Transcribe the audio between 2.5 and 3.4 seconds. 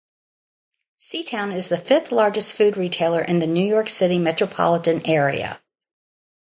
food retailer in